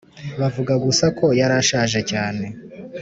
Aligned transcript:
bavuga 0.39 0.73
gusa 0.85 1.05
ko 1.17 1.25
yari 1.39 1.53
ashaje 1.61 1.99
cyane. 2.11 2.45